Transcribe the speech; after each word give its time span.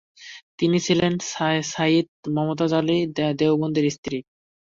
তিনি 0.59 0.77
ছিলেন 0.85 1.13
সাইয়িদ 1.71 2.07
মমতাজ 2.35 2.71
আলী 2.79 2.97
দেওবন্দীর 3.39 3.85
স্ত্রী। 3.95 4.17